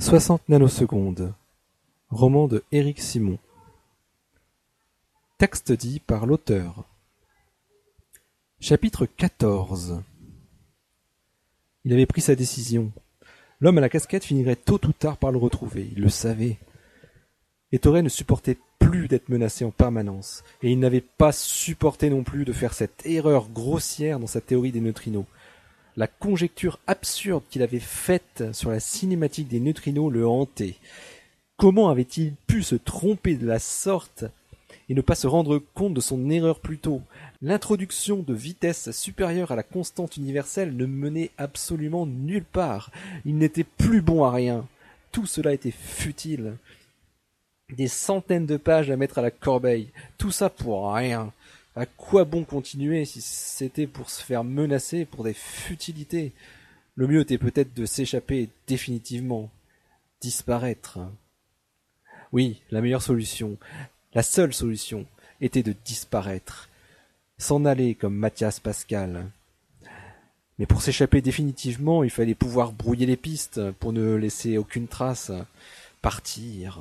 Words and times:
Soixante 0.00 0.48
nanosecondes. 0.48 1.34
Roman 2.10 2.46
de 2.46 2.62
Éric 2.70 3.00
Simon. 3.00 3.36
Texte 5.38 5.72
dit 5.72 5.98
par 5.98 6.24
l'auteur. 6.24 6.84
Chapitre 8.60 9.06
quatorze. 9.06 10.00
Il 11.84 11.92
avait 11.92 12.06
pris 12.06 12.20
sa 12.20 12.36
décision. 12.36 12.92
L'homme 13.60 13.78
à 13.78 13.80
la 13.80 13.88
casquette 13.88 14.24
finirait 14.24 14.54
tôt 14.54 14.80
ou 14.86 14.92
tard 14.92 15.16
par 15.16 15.32
le 15.32 15.38
retrouver, 15.38 15.90
il 15.92 16.00
le 16.00 16.08
savait. 16.08 16.58
Ettore 17.72 18.00
ne 18.00 18.08
supportait 18.08 18.58
plus 18.78 19.08
d'être 19.08 19.28
menacé 19.28 19.64
en 19.64 19.72
permanence, 19.72 20.44
et 20.62 20.70
il 20.70 20.78
n'avait 20.78 21.00
pas 21.00 21.32
supporté 21.32 22.08
non 22.08 22.22
plus 22.22 22.44
de 22.44 22.52
faire 22.52 22.72
cette 22.72 23.04
erreur 23.04 23.48
grossière 23.48 24.20
dans 24.20 24.28
sa 24.28 24.40
théorie 24.40 24.72
des 24.72 24.80
neutrinos. 24.80 25.26
La 25.98 26.06
conjecture 26.06 26.78
absurde 26.86 27.42
qu'il 27.50 27.60
avait 27.60 27.80
faite 27.80 28.44
sur 28.52 28.70
la 28.70 28.78
cinématique 28.78 29.48
des 29.48 29.58
neutrinos 29.58 30.12
le 30.12 30.28
hantait. 30.28 30.76
Comment 31.56 31.88
avait-il 31.88 32.34
pu 32.46 32.62
se 32.62 32.76
tromper 32.76 33.34
de 33.34 33.48
la 33.48 33.58
sorte 33.58 34.24
et 34.88 34.94
ne 34.94 35.00
pas 35.00 35.16
se 35.16 35.26
rendre 35.26 35.60
compte 35.74 35.94
de 35.94 36.00
son 36.00 36.30
erreur 36.30 36.60
plus 36.60 36.78
tôt? 36.78 37.02
L'introduction 37.42 38.18
de 38.18 38.32
vitesse 38.32 38.92
supérieure 38.92 39.50
à 39.50 39.56
la 39.56 39.64
constante 39.64 40.16
universelle 40.16 40.76
ne 40.76 40.86
menait 40.86 41.32
absolument 41.36 42.06
nulle 42.06 42.44
part. 42.44 42.92
Il 43.24 43.36
n'était 43.36 43.64
plus 43.64 44.00
bon 44.00 44.22
à 44.22 44.30
rien. 44.30 44.68
Tout 45.10 45.26
cela 45.26 45.52
était 45.52 45.72
futile. 45.72 46.58
Des 47.76 47.88
centaines 47.88 48.46
de 48.46 48.56
pages 48.56 48.92
à 48.92 48.96
mettre 48.96 49.18
à 49.18 49.22
la 49.22 49.32
corbeille. 49.32 49.88
Tout 50.16 50.30
ça 50.30 50.48
pour 50.48 50.94
rien. 50.94 51.32
À 51.78 51.86
quoi 51.86 52.24
bon 52.24 52.42
continuer 52.42 53.04
si 53.04 53.20
c'était 53.20 53.86
pour 53.86 54.10
se 54.10 54.20
faire 54.20 54.42
menacer 54.42 55.04
pour 55.04 55.22
des 55.22 55.32
futilités? 55.32 56.32
Le 56.96 57.06
mieux 57.06 57.20
était 57.20 57.38
peut-être 57.38 57.72
de 57.72 57.86
s'échapper 57.86 58.48
définitivement. 58.66 59.48
Disparaître. 60.20 60.98
Oui, 62.32 62.60
la 62.72 62.80
meilleure 62.80 63.00
solution, 63.00 63.58
la 64.12 64.24
seule 64.24 64.52
solution, 64.52 65.06
était 65.40 65.62
de 65.62 65.72
disparaître. 65.84 66.68
S'en 67.38 67.64
aller 67.64 67.94
comme 67.94 68.16
Mathias 68.16 68.58
Pascal. 68.58 69.30
Mais 70.58 70.66
pour 70.66 70.82
s'échapper 70.82 71.20
définitivement, 71.20 72.02
il 72.02 72.10
fallait 72.10 72.34
pouvoir 72.34 72.72
brouiller 72.72 73.06
les 73.06 73.16
pistes 73.16 73.70
pour 73.70 73.92
ne 73.92 74.16
laisser 74.16 74.58
aucune 74.58 74.88
trace. 74.88 75.30
Partir. 76.02 76.80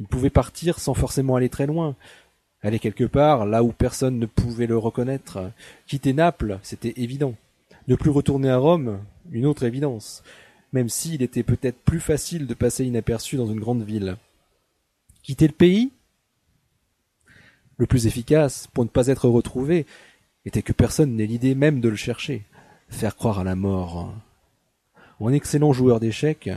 Il 0.00 0.08
pouvait 0.08 0.28
partir 0.28 0.80
sans 0.80 0.94
forcément 0.94 1.36
aller 1.36 1.48
très 1.48 1.66
loin. 1.66 1.94
Aller 2.62 2.78
quelque 2.78 3.04
part, 3.04 3.46
là 3.46 3.62
où 3.62 3.72
personne 3.72 4.18
ne 4.18 4.26
pouvait 4.26 4.66
le 4.66 4.76
reconnaître. 4.76 5.50
Quitter 5.86 6.12
Naples, 6.12 6.58
c'était 6.62 6.94
évident. 6.96 7.34
Ne 7.86 7.94
plus 7.94 8.10
retourner 8.10 8.50
à 8.50 8.58
Rome, 8.58 8.98
une 9.30 9.46
autre 9.46 9.62
évidence. 9.62 10.22
Même 10.72 10.88
s'il 10.88 11.22
était 11.22 11.44
peut-être 11.44 11.78
plus 11.78 12.00
facile 12.00 12.46
de 12.46 12.54
passer 12.54 12.84
inaperçu 12.84 13.36
dans 13.36 13.46
une 13.46 13.60
grande 13.60 13.84
ville. 13.84 14.16
Quitter 15.22 15.46
le 15.46 15.52
pays? 15.52 15.92
Le 17.76 17.86
plus 17.86 18.06
efficace, 18.06 18.66
pour 18.74 18.84
ne 18.84 18.88
pas 18.88 19.06
être 19.06 19.28
retrouvé, 19.28 19.86
était 20.44 20.62
que 20.62 20.72
personne 20.72 21.14
n'ait 21.14 21.26
l'idée 21.26 21.54
même 21.54 21.80
de 21.80 21.88
le 21.88 21.96
chercher. 21.96 22.42
Faire 22.88 23.14
croire 23.14 23.38
à 23.38 23.44
la 23.44 23.54
mort. 23.54 24.12
En 25.20 25.32
excellent 25.32 25.72
joueur 25.72 26.00
d'échecs, 26.00 26.50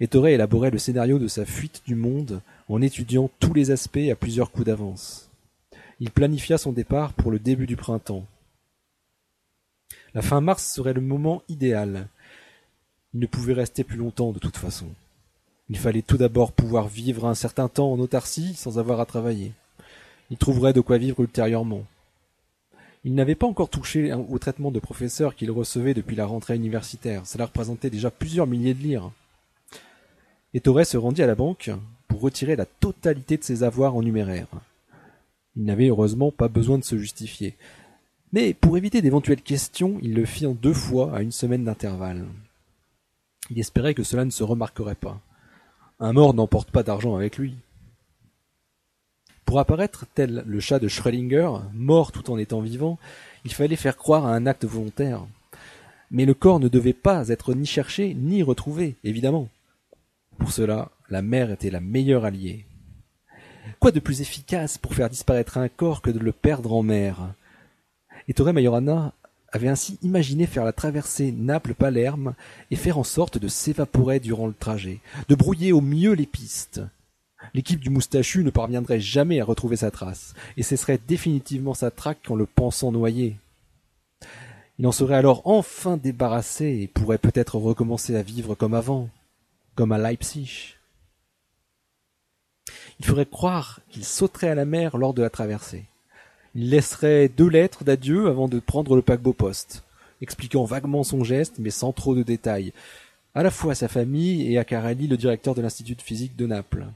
Ettore 0.00 0.28
élaborait 0.28 0.70
le 0.70 0.78
scénario 0.78 1.18
de 1.18 1.28
sa 1.28 1.44
fuite 1.44 1.82
du 1.86 1.94
monde 1.94 2.42
en 2.68 2.82
étudiant 2.82 3.30
tous 3.38 3.54
les 3.54 3.70
aspects 3.70 4.10
à 4.10 4.16
plusieurs 4.16 4.50
coups 4.50 4.66
d'avance. 4.66 5.30
Il 5.98 6.10
planifia 6.10 6.58
son 6.58 6.72
départ 6.72 7.14
pour 7.14 7.30
le 7.30 7.38
début 7.38 7.66
du 7.66 7.76
printemps. 7.76 8.26
La 10.12 10.20
fin 10.20 10.42
mars 10.42 10.70
serait 10.70 10.92
le 10.92 11.00
moment 11.00 11.42
idéal. 11.48 12.08
Il 13.14 13.20
ne 13.20 13.26
pouvait 13.26 13.54
rester 13.54 13.82
plus 13.82 13.96
longtemps 13.96 14.32
de 14.32 14.38
toute 14.38 14.58
façon. 14.58 14.88
Il 15.70 15.78
fallait 15.78 16.02
tout 16.02 16.18
d'abord 16.18 16.52
pouvoir 16.52 16.86
vivre 16.86 17.26
un 17.26 17.34
certain 17.34 17.68
temps 17.68 17.90
en 17.90 17.98
autarcie 17.98 18.54
sans 18.54 18.78
avoir 18.78 19.00
à 19.00 19.06
travailler. 19.06 19.52
Il 20.30 20.36
trouverait 20.36 20.74
de 20.74 20.82
quoi 20.82 20.98
vivre 20.98 21.20
ultérieurement. 21.20 21.84
Il 23.04 23.14
n'avait 23.14 23.34
pas 23.34 23.46
encore 23.46 23.70
touché 23.70 24.12
au 24.12 24.38
traitement 24.38 24.70
de 24.70 24.80
professeur 24.80 25.34
qu'il 25.34 25.50
recevait 25.50 25.94
depuis 25.94 26.16
la 26.16 26.26
rentrée 26.26 26.56
universitaire. 26.56 27.26
Cela 27.26 27.46
représentait 27.46 27.90
déjà 27.90 28.10
plusieurs 28.10 28.46
milliers 28.46 28.74
de 28.74 28.82
lire. 28.82 29.12
Ettore 30.52 30.84
se 30.84 30.96
rendit 30.96 31.22
à 31.22 31.26
la 31.26 31.34
banque 31.34 31.70
pour 32.08 32.20
retirer 32.20 32.56
la 32.56 32.66
totalité 32.66 33.36
de 33.36 33.44
ses 33.44 33.62
avoirs 33.62 33.94
en 33.94 34.02
numéraire. 34.02 34.48
Il 35.56 35.64
n'avait 35.64 35.88
heureusement 35.88 36.30
pas 36.30 36.48
besoin 36.48 36.78
de 36.78 36.84
se 36.84 36.98
justifier. 36.98 37.56
Mais 38.32 38.54
pour 38.54 38.76
éviter 38.76 39.00
d'éventuelles 39.02 39.42
questions, 39.42 39.98
il 40.02 40.14
le 40.14 40.24
fit 40.24 40.46
en 40.46 40.52
deux 40.52 40.74
fois 40.74 41.16
à 41.16 41.22
une 41.22 41.32
semaine 41.32 41.64
d'intervalle. 41.64 42.26
Il 43.50 43.58
espérait 43.58 43.94
que 43.94 44.02
cela 44.02 44.24
ne 44.24 44.30
se 44.30 44.42
remarquerait 44.42 44.96
pas. 44.96 45.20
Un 46.00 46.12
mort 46.12 46.34
n'emporte 46.34 46.70
pas 46.70 46.82
d'argent 46.82 47.16
avec 47.16 47.38
lui. 47.38 47.54
Pour 49.46 49.60
apparaître 49.60 50.04
tel 50.14 50.42
le 50.44 50.60
chat 50.60 50.78
de 50.78 50.88
Schrödinger, 50.88 51.50
mort 51.72 52.10
tout 52.10 52.30
en 52.30 52.36
étant 52.36 52.60
vivant, 52.60 52.98
il 53.44 53.52
fallait 53.52 53.76
faire 53.76 53.96
croire 53.96 54.26
à 54.26 54.34
un 54.34 54.44
acte 54.44 54.64
volontaire. 54.64 55.24
Mais 56.10 56.26
le 56.26 56.34
corps 56.34 56.60
ne 56.60 56.68
devait 56.68 56.92
pas 56.92 57.28
être 57.28 57.54
ni 57.54 57.64
cherché 57.64 58.14
ni 58.14 58.42
retrouvé, 58.42 58.96
évidemment. 59.04 59.48
Pour 60.36 60.52
cela, 60.52 60.90
la 61.08 61.22
mer 61.22 61.50
était 61.50 61.70
la 61.70 61.80
meilleure 61.80 62.24
alliée. 62.24 62.66
De 63.94 64.00
plus 64.00 64.20
efficace 64.20 64.78
pour 64.78 64.94
faire 64.94 65.08
disparaître 65.08 65.58
un 65.58 65.68
corps 65.68 66.02
que 66.02 66.10
de 66.10 66.18
le 66.18 66.32
perdre 66.32 66.72
en 66.72 66.82
mer? 66.82 67.32
Ettore 68.26 68.52
Majorana 68.52 69.14
avait 69.52 69.68
ainsi 69.68 69.96
imaginé 70.02 70.46
faire 70.46 70.64
la 70.64 70.72
traversée 70.72 71.30
Naples-Palerme 71.30 72.34
et 72.72 72.76
faire 72.76 72.98
en 72.98 73.04
sorte 73.04 73.38
de 73.38 73.46
s'évaporer 73.46 74.18
durant 74.18 74.48
le 74.48 74.54
trajet, 74.54 74.98
de 75.28 75.34
brouiller 75.36 75.72
au 75.72 75.80
mieux 75.80 76.14
les 76.14 76.26
pistes. 76.26 76.82
L'équipe 77.54 77.78
du 77.78 77.88
moustachu 77.88 78.42
ne 78.42 78.50
parviendrait 78.50 78.98
jamais 78.98 79.40
à 79.40 79.44
retrouver 79.44 79.76
sa 79.76 79.92
trace, 79.92 80.34
et 80.56 80.64
cesserait 80.64 81.00
définitivement 81.06 81.74
sa 81.74 81.92
traque 81.92 82.28
en 82.28 82.34
le 82.34 82.46
pensant 82.46 82.90
noyé. 82.90 83.36
Il 84.80 84.86
en 84.88 84.92
serait 84.92 85.14
alors 85.14 85.42
enfin 85.44 85.96
débarrassé 85.96 86.80
et 86.82 86.88
pourrait 86.88 87.18
peut-être 87.18 87.56
recommencer 87.56 88.16
à 88.16 88.22
vivre 88.22 88.56
comme 88.56 88.74
avant, 88.74 89.08
comme 89.76 89.92
à 89.92 89.98
Leipzig. 89.98 90.75
Il 92.98 93.06
ferait 93.06 93.26
croire 93.26 93.80
qu'il 93.90 94.04
sauterait 94.04 94.48
à 94.48 94.54
la 94.54 94.64
mer 94.64 94.96
lors 94.96 95.14
de 95.14 95.22
la 95.22 95.30
traversée. 95.30 95.84
Il 96.54 96.70
laisserait 96.70 97.28
deux 97.28 97.48
lettres 97.48 97.84
d'adieu 97.84 98.28
avant 98.28 98.48
de 98.48 98.58
prendre 98.58 98.96
le 98.96 99.02
paquebot 99.02 99.34
poste, 99.34 99.84
expliquant 100.22 100.64
vaguement 100.64 101.04
son 101.04 101.22
geste 101.22 101.58
mais 101.58 101.70
sans 101.70 101.92
trop 101.92 102.14
de 102.14 102.22
détails, 102.22 102.72
à 103.34 103.42
la 103.42 103.50
fois 103.50 103.72
à 103.72 103.74
sa 103.74 103.88
famille 103.88 104.50
et 104.50 104.56
à 104.56 104.64
Carelli, 104.64 105.06
le 105.06 105.18
directeur 105.18 105.54
de 105.54 105.60
l'Institut 105.60 105.94
de 105.94 106.02
physique 106.02 106.36
de 106.36 106.46
Naples. 106.46 106.86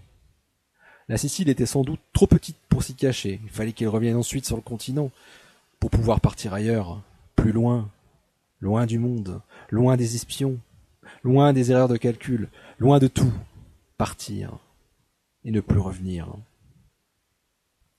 La 1.10 1.18
Sicile 1.18 1.50
était 1.50 1.66
sans 1.66 1.82
doute 1.82 2.00
trop 2.14 2.26
petite 2.26 2.56
pour 2.68 2.82
s'y 2.82 2.94
cacher. 2.94 3.40
Il 3.44 3.50
fallait 3.50 3.72
qu'il 3.72 3.88
revienne 3.88 4.16
ensuite 4.16 4.46
sur 4.46 4.56
le 4.56 4.62
continent 4.62 5.10
pour 5.78 5.90
pouvoir 5.90 6.20
partir 6.20 6.54
ailleurs, 6.54 7.02
plus 7.36 7.52
loin, 7.52 7.90
loin 8.60 8.86
du 8.86 8.98
monde, 8.98 9.40
loin 9.70 9.96
des 9.98 10.14
espions, 10.14 10.56
loin 11.22 11.52
des 11.52 11.72
erreurs 11.72 11.88
de 11.88 11.96
calcul, 11.96 12.48
loin 12.78 12.98
de 12.98 13.08
tout, 13.08 13.32
partir 13.98 14.58
et 15.44 15.50
ne 15.50 15.60
plus 15.60 15.78
revenir. 15.78 16.34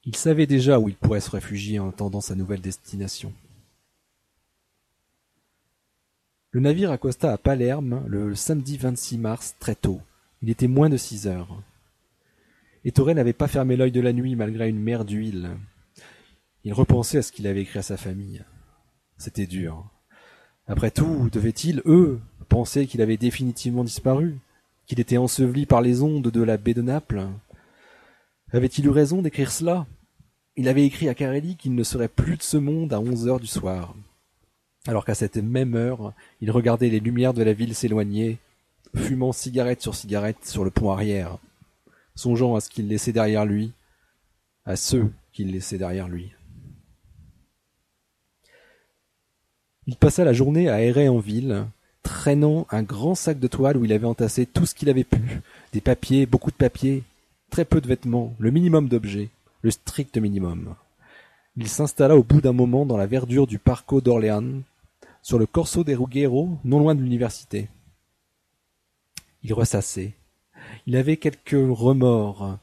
Il 0.03 0.16
savait 0.16 0.47
déjà 0.47 0.79
où 0.79 0.90
il 0.90 0.96
pourrait 0.96 1.22
se 1.22 1.31
réfugier 1.31 1.79
en 1.79 1.90
attendant 1.90 2.22
sa 2.22 2.35
nouvelle 2.35 2.62
destination. 2.62 3.34
Le 6.51 6.59
navire 6.59 6.91
accosta 6.91 7.31
à 7.31 7.38
Palerme 7.38 8.03
le 8.07 8.35
samedi 8.35 8.78
26 8.78 9.18
mars 9.18 9.56
très 9.59 9.75
tôt. 9.75 10.01
Il 10.41 10.50
était 10.50 10.68
moins 10.68 10.90
de 10.90 10.97
six 10.97 11.28
heures. 11.28 11.62
Ettore 12.84 13.13
n'avait 13.13 13.31
pas 13.31 13.47
fermé 13.47 13.78
l'œil 13.78 13.91
de 13.91 14.01
la 14.01 14.12
nuit 14.12 14.35
malgré 14.35 14.68
une 14.68 14.80
mer 14.80 15.06
d'huile. 15.06 15.51
Il 16.63 16.74
repensait 16.74 17.19
à 17.19 17.22
ce 17.22 17.31
qu'il 17.31 17.47
avait 17.47 17.62
écrit 17.62 17.80
à 17.80 17.84
sa 17.84 17.96
famille. 17.96 18.44
C'était 19.18 19.46
dur. 19.46 19.85
Après 20.68 20.91
tout, 20.91 21.30
devaient-ils, 21.31 21.81
eux, 21.85 22.19
penser 22.50 22.88
qu'il 22.88 23.01
avait 23.01 23.18
définitivement 23.18 23.84
disparu, 23.84 24.40
qu'il 24.86 25.00
était 25.00 25.18
enseveli 25.18 25.66
par 25.66 25.81
les 25.81 26.01
ondes 26.01 26.30
de 26.30 26.42
la 26.42 26.57
baie 26.57 26.74
de 26.74 26.81
Naples. 26.81 27.28
Avait-il 28.51 28.86
eu 28.86 28.89
raison 28.89 29.22
d'écrire 29.22 29.51
cela? 29.51 29.86
Il 30.57 30.68
avait 30.68 30.86
écrit 30.86 31.07
à 31.07 31.13
Carelli 31.13 31.56
qu'il 31.56 31.75
ne 31.75 31.83
serait 31.83 32.10
plus 32.10 32.36
de 32.36 32.44
ce 32.44 32.57
monde 32.57 32.92
à 32.92 33.00
onze 33.00 33.28
heures 33.28 33.39
du 33.39 33.48
soir, 33.48 33.95
alors 34.86 35.06
qu'à 35.06 35.16
cette 35.16 35.38
même 35.38 35.75
heure, 35.75 36.13
il 36.42 36.51
regardait 36.51 36.89
les 36.89 37.00
lumières 37.00 37.33
de 37.33 37.44
la 37.44 37.54
ville 37.54 37.74
s'éloigner, 37.74 38.38
fumant 38.95 39.31
cigarette 39.31 39.81
sur 39.81 39.95
cigarette 39.95 40.45
sur 40.45 40.66
le 40.66 40.72
pont 40.72 40.92
arrière, 40.92 41.38
songeant 42.16 42.56
à 42.56 42.60
ce 42.60 42.69
qu'il 42.69 42.89
laissait 42.89 43.13
derrière 43.13 43.45
lui, 43.45 43.72
à 44.66 44.75
ceux 44.75 45.12
qu'il 45.31 45.51
laissait 45.51 45.77
derrière 45.77 46.10
lui. 46.10 46.34
Il 49.88 49.95
passa 49.95 50.25
la 50.25 50.34
journée 50.34 50.69
à 50.69 50.81
errer 50.81 51.07
en 51.07 51.19
ville, 51.19 51.66
traînant 52.03 52.68
un 52.71 52.83
grand 52.83 53.15
sac 53.15 53.39
de 53.39 53.48
toile 53.48 53.77
où 53.77 53.86
il 53.86 53.94
avait 53.94 54.07
entassé 54.07 54.45
tout 54.45 54.65
ce 54.65 54.75
qu'il 54.75 54.89
avait 54.89 55.03
pu, 55.03 55.42
des 55.74 55.81
papiers, 55.81 56.25
beaucoup 56.25 56.51
de 56.51 56.56
papiers, 56.56 57.03
très 57.50 57.65
peu 57.65 57.81
de 57.81 57.88
vêtements, 57.88 58.33
le 58.39 58.51
minimum 58.51 58.88
d'objets, 58.88 59.30
le 59.62 59.71
strict 59.71 60.18
minimum. 60.18 60.75
Il 61.57 61.68
s'installa 61.68 62.15
au 62.15 62.24
bout 62.24 62.42
d'un 62.42 62.53
moment 62.53 62.86
dans 62.86 62.98
la 62.98 63.07
verdure 63.07 63.45
du 63.45 63.59
Parco 63.59 64.01
d'Orléans, 64.01 64.62
sur 65.21 65.38
le 65.38 65.45
Corso 65.45 65.83
des 65.83 65.95
Ruggiero, 65.95 66.50
non 66.63 66.80
loin 66.80 66.95
de 66.95 67.01
l'université. 67.01 67.69
Il 69.44 69.53
ressassait. 69.53 70.13
Il 70.88 70.95
avait 70.95 71.18
quelques 71.18 71.51
remords. 71.51 72.57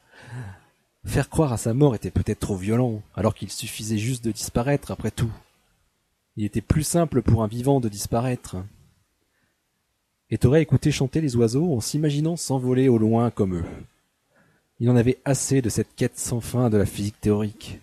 Faire 1.05 1.29
croire 1.29 1.53
à 1.53 1.57
sa 1.57 1.75
mort 1.75 1.95
était 1.95 2.11
peut-être 2.11 2.41
trop 2.41 2.57
violent, 2.57 3.03
alors 3.15 3.35
qu'il 3.35 3.51
suffisait 3.51 3.99
juste 3.99 4.25
de 4.25 4.33
disparaître 4.33 4.91
après 4.91 5.11
tout. 5.11 5.31
Il 6.37 6.45
était 6.45 6.61
plus 6.61 6.83
simple 6.83 7.23
pour 7.23 7.43
un 7.43 7.49
vivant 7.49 7.81
de 7.81 7.89
disparaître. 7.89 8.57
Et 10.31 10.39
t'aurais 10.39 10.63
écouté 10.63 10.91
chanter 10.91 11.21
les 11.21 11.37
oiseaux 11.37 11.73
en 11.75 11.81
s'imaginant 11.81 12.37
s'envoler 12.37 12.89
au 12.89 12.99
loin 12.99 13.31
comme 13.31 13.57
eux. 13.57 13.65
Il 14.81 14.91
en 14.91 14.97
avait 14.97 15.19
assez 15.25 15.63
de 15.63 15.69
cette 15.69 15.95
quête 15.97 16.19
sans 16.19 16.41
fin 16.41 16.71
de 16.71 16.77
la 16.77 16.87
physique 16.87 17.21
théorique. 17.21 17.81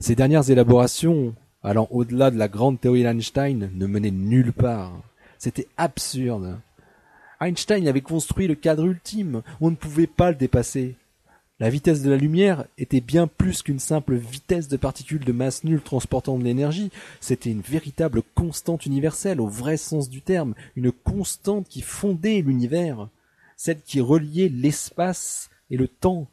Ces 0.00 0.14
dernières 0.14 0.50
élaborations, 0.50 1.34
allant 1.62 1.88
au-delà 1.90 2.30
de 2.30 2.38
la 2.38 2.48
grande 2.48 2.80
théorie 2.80 3.04
d'Einstein, 3.04 3.70
ne 3.72 3.86
menaient 3.86 4.10
nulle 4.10 4.52
part. 4.52 4.92
C'était 5.38 5.68
absurde. 5.76 6.58
Einstein 7.40 7.86
avait 7.86 8.00
construit 8.00 8.48
le 8.48 8.56
cadre 8.56 8.84
ultime, 8.84 9.42
on 9.60 9.70
ne 9.70 9.76
pouvait 9.76 10.08
pas 10.08 10.30
le 10.30 10.36
dépasser. 10.36 10.96
La 11.60 11.70
vitesse 11.70 12.02
de 12.02 12.10
la 12.10 12.16
lumière 12.16 12.66
était 12.78 13.00
bien 13.00 13.26
plus 13.26 13.62
qu'une 13.62 13.80
simple 13.80 14.14
vitesse 14.14 14.68
de 14.68 14.76
particules 14.76 15.24
de 15.24 15.32
masse 15.32 15.64
nulle 15.64 15.82
transportant 15.82 16.38
de 16.38 16.44
l'énergie, 16.44 16.92
c'était 17.20 17.50
une 17.50 17.62
véritable 17.62 18.22
constante 18.36 18.86
universelle 18.86 19.40
au 19.40 19.48
vrai 19.48 19.76
sens 19.76 20.08
du 20.08 20.22
terme, 20.22 20.54
une 20.76 20.92
constante 20.92 21.66
qui 21.68 21.80
fondait 21.80 22.42
l'univers, 22.42 23.08
celle 23.56 23.80
qui 23.80 24.00
reliait 24.00 24.48
l'espace 24.48 25.50
et 25.70 25.76
le 25.76 25.88
temps, 25.88 26.28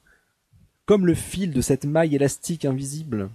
comme 0.86 1.08
le 1.08 1.16
fil 1.16 1.52
de 1.52 1.62
cette 1.62 1.86
maille 1.86 2.14
élastique 2.14 2.64
invisible. 2.64 3.32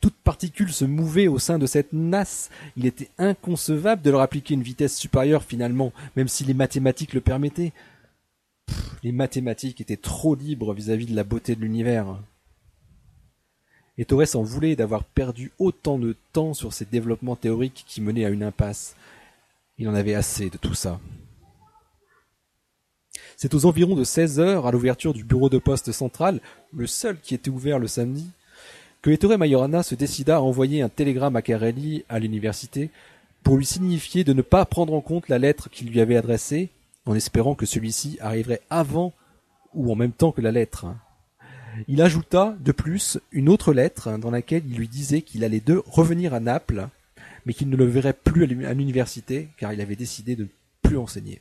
Toute 0.00 0.14
particule 0.14 0.72
se 0.72 0.84
mouvait 0.84 1.28
au 1.28 1.40
sein 1.40 1.58
de 1.58 1.66
cette 1.66 1.92
nasse. 1.92 2.50
Il 2.76 2.86
était 2.86 3.10
inconcevable 3.18 4.02
de 4.02 4.10
leur 4.10 4.20
appliquer 4.20 4.54
une 4.54 4.62
vitesse 4.62 4.96
supérieure 4.96 5.42
finalement, 5.42 5.92
même 6.14 6.28
si 6.28 6.44
les 6.44 6.54
mathématiques 6.54 7.12
le 7.12 7.20
permettaient 7.20 7.72
les 9.04 9.12
mathématiques 9.12 9.82
étaient 9.82 9.98
trop 9.98 10.34
libres 10.34 10.72
vis-à-vis 10.72 11.04
de 11.04 11.14
la 11.14 11.24
beauté 11.24 11.54
de 11.54 11.60
l'univers. 11.60 12.18
Et 13.98 14.06
Torres 14.06 14.26
s'en 14.26 14.42
voulait 14.42 14.76
d'avoir 14.76 15.04
perdu 15.04 15.52
autant 15.58 15.98
de 15.98 16.16
temps 16.32 16.54
sur 16.54 16.72
ces 16.72 16.86
développements 16.86 17.36
théoriques 17.36 17.84
qui 17.86 18.00
menaient 18.00 18.24
à 18.24 18.30
une 18.30 18.42
impasse. 18.42 18.96
Il 19.78 19.88
en 19.90 19.94
avait 19.94 20.14
assez 20.14 20.48
de 20.48 20.56
tout 20.56 20.72
ça. 20.72 21.00
C'est 23.36 23.52
aux 23.52 23.66
environs 23.66 23.94
de 23.94 24.04
16 24.04 24.40
heures, 24.40 24.66
à 24.66 24.72
l'ouverture 24.72 25.12
du 25.12 25.22
bureau 25.22 25.50
de 25.50 25.58
poste 25.58 25.92
central, 25.92 26.40
le 26.74 26.86
seul 26.86 27.20
qui 27.20 27.34
était 27.34 27.50
ouvert 27.50 27.78
le 27.78 27.88
samedi, 27.88 28.30
que 29.02 29.10
Ettore 29.10 29.36
Majorana 29.36 29.82
se 29.82 29.94
décida 29.94 30.36
à 30.36 30.40
envoyer 30.40 30.80
un 30.80 30.88
télégramme 30.88 31.36
à 31.36 31.42
Carelli 31.42 32.04
à 32.08 32.18
l'université 32.18 32.88
pour 33.42 33.58
lui 33.58 33.66
signifier 33.66 34.24
de 34.24 34.32
ne 34.32 34.40
pas 34.40 34.64
prendre 34.64 34.94
en 34.94 35.02
compte 35.02 35.28
la 35.28 35.38
lettre 35.38 35.68
qu'il 35.68 35.90
lui 35.90 36.00
avait 36.00 36.16
adressée 36.16 36.70
en 37.06 37.14
espérant 37.14 37.54
que 37.54 37.66
celui-ci 37.66 38.18
arriverait 38.20 38.62
avant 38.70 39.12
ou 39.74 39.92
en 39.92 39.96
même 39.96 40.12
temps 40.12 40.32
que 40.32 40.40
la 40.40 40.52
lettre. 40.52 40.86
Il 41.88 42.00
ajouta 42.00 42.56
de 42.60 42.72
plus 42.72 43.18
une 43.32 43.48
autre 43.48 43.72
lettre 43.72 44.16
dans 44.18 44.30
laquelle 44.30 44.62
il 44.66 44.76
lui 44.76 44.88
disait 44.88 45.22
qu'il 45.22 45.44
allait 45.44 45.60
de 45.60 45.82
revenir 45.86 46.32
à 46.32 46.40
Naples, 46.40 46.88
mais 47.46 47.52
qu'il 47.52 47.68
ne 47.68 47.76
le 47.76 47.86
verrait 47.86 48.12
plus 48.12 48.44
à 48.64 48.74
l'université 48.74 49.48
car 49.56 49.72
il 49.72 49.80
avait 49.80 49.96
décidé 49.96 50.36
de 50.36 50.44
ne 50.44 50.48
plus 50.82 50.96
enseigner. 50.96 51.40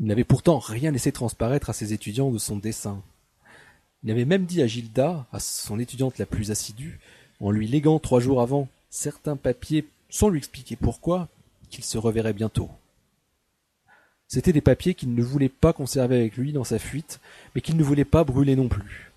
Il 0.00 0.06
n'avait 0.06 0.24
pourtant 0.24 0.58
rien 0.58 0.90
laissé 0.90 1.12
transparaître 1.12 1.70
à 1.70 1.72
ses 1.72 1.92
étudiants 1.92 2.30
de 2.30 2.38
son 2.38 2.56
dessein. 2.56 3.02
Il 4.02 4.10
avait 4.10 4.24
même 4.24 4.46
dit 4.46 4.62
à 4.62 4.66
Gilda, 4.66 5.26
à 5.32 5.38
son 5.38 5.78
étudiante 5.78 6.18
la 6.18 6.26
plus 6.26 6.50
assidue, 6.50 6.98
en 7.40 7.50
lui 7.50 7.68
léguant 7.68 8.00
trois 8.00 8.18
jours 8.18 8.40
avant 8.40 8.68
certains 8.90 9.36
papiers 9.36 9.86
sans 10.10 10.28
lui 10.28 10.38
expliquer 10.38 10.76
pourquoi, 10.76 11.28
qu'il 11.70 11.84
se 11.84 11.98
reverrait 11.98 12.34
bientôt. 12.34 12.68
C'étaient 14.32 14.54
des 14.54 14.62
papiers 14.62 14.94
qu'il 14.94 15.14
ne 15.14 15.22
voulait 15.22 15.50
pas 15.50 15.74
conserver 15.74 16.16
avec 16.16 16.38
lui 16.38 16.54
dans 16.54 16.64
sa 16.64 16.78
fuite, 16.78 17.20
mais 17.54 17.60
qu'il 17.60 17.76
ne 17.76 17.82
voulait 17.82 18.06
pas 18.06 18.24
brûler 18.24 18.56
non 18.56 18.66
plus. 18.66 19.12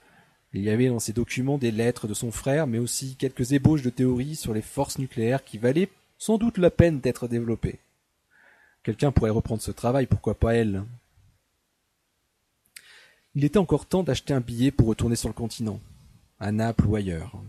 Il 0.54 0.62
y 0.62 0.70
avait 0.70 0.90
dans 0.90 1.00
ces 1.00 1.14
documents 1.14 1.58
des 1.58 1.72
lettres 1.72 2.10
de 2.10 2.14
son 2.14 2.34
frère, 2.34 2.68
mais 2.68 2.80
aussi 2.80 3.16
quelques 3.16 3.54
ébauches 3.54 3.82
de 3.82 3.90
théories 3.90 4.36
sur 4.36 4.54
les 4.54 4.62
forces 4.62 5.00
nucléaires 5.00 5.46
qui 5.46 5.58
valaient 5.58 5.88
sans 6.18 6.38
doute 6.38 6.58
la 6.58 6.70
peine 6.70 7.00
d'être 7.00 7.30
développées. 7.30 7.80
Quelqu'un 8.84 9.14
pourrait 9.14 9.30
reprendre 9.30 9.62
ce 9.62 9.72
travail, 9.72 10.06
pourquoi 10.06 10.38
pas 10.38 10.54
elle? 10.54 10.84
Il 13.36 13.46
était 13.46 13.58
encore 13.58 13.86
temps 13.86 14.04
d'acheter 14.04 14.34
un 14.34 14.42
billet 14.42 14.72
pour 14.72 14.88
retourner 14.88 15.16
sur 15.16 15.30
le 15.30 15.34
continent, 15.34 15.80
à 16.42 16.52
Naples 16.52 16.88
ou 16.88 16.98
ailleurs. 16.98 17.42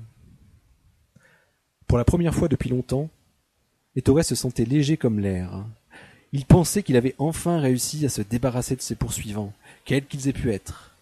Pour 1.89 1.99
la 1.99 2.05
première 2.05 2.33
fois 2.37 2.47
depuis 2.47 2.71
longtemps, 2.71 3.11
Ettore 3.97 4.23
se 4.23 4.37
sentait 4.37 4.65
léger 4.65 4.97
comme 4.97 5.19
l'air. 5.19 5.65
Il 6.37 6.45
pensait 6.45 6.83
qu'il 6.83 6.99
avait 6.99 7.15
enfin 7.17 7.61
réussi 7.61 8.05
à 8.05 8.11
se 8.11 8.21
débarrasser 8.21 8.77
de 8.77 8.83
ses 8.83 8.95
poursuivants, 8.95 9.55
quels 9.87 10.05
qu'ils 10.05 10.29
aient 10.29 10.35
pu 10.35 10.53
être. 10.53 10.95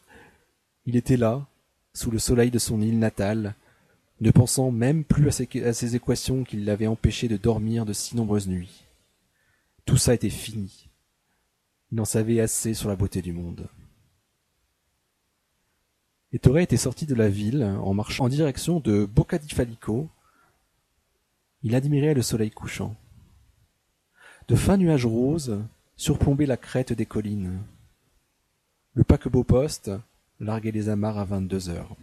Il 0.87 0.95
était 0.95 1.17
là, 1.17 1.45
sous 1.93 2.13
le 2.13 2.21
soleil 2.21 2.53
de 2.53 2.61
son 2.61 2.81
île 2.81 3.01
natale, 3.01 3.57
ne 4.21 4.31
pensant 4.31 4.71
même 4.71 5.03
plus 5.03 5.27
à 5.27 5.73
ces, 5.73 5.97
équations 5.97 6.45
qui 6.45 6.59
l'avaient 6.59 6.87
empêché 6.87 7.27
de 7.27 7.37
dormir 7.37 7.85
de 7.85 7.93
si 7.93 8.15
nombreuses 8.15 8.47
nuits. 8.47 8.85
Tout 9.87 9.97
ça 9.97 10.15
était 10.15 10.31
fini. 10.31 10.89
Il 11.91 12.01
en 12.01 12.05
savait 12.05 12.39
assez 12.39 12.73
sur 12.73 12.89
la 12.89 12.95
beauté 12.95 13.21
du 13.21 13.33
monde. 13.33 13.67
Ettore 16.33 16.61
était 16.61 16.77
sorti 16.77 17.07
de 17.07 17.15
la 17.17 17.29
ville 17.29 17.65
en 17.65 17.93
marchant 17.93 18.27
en 18.27 18.29
direction 18.29 18.79
de 18.79 19.05
Bocca 19.05 19.39
di 19.39 19.49
Falico. 19.49 20.09
Il 21.65 21.75
admirait 21.75 22.15
le 22.15 22.23
soleil 22.23 22.53
couchant. 22.53 22.95
De 24.47 24.57
fins 24.57 24.77
nuages 24.77 25.07
roses 25.07 25.63
surplombaient 25.97 26.47
la 26.47 26.57
crête 26.57 26.93
des 26.93 27.07
collines. 27.07 27.61
Le 28.93 29.03
paquebot 29.03 29.43
poste 29.43 29.91
larguait 30.39 30.71
les 30.71 30.89
amarres 30.91 31.19
à 31.19 31.25
vingt-deux 31.25 31.71
heures. 31.71 31.97